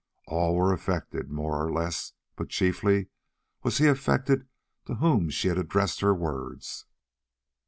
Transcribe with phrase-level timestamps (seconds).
[0.25, 3.09] All were affected more or less, but chiefly
[3.61, 4.47] was he affected
[4.85, 6.87] to whom she had addressed her words.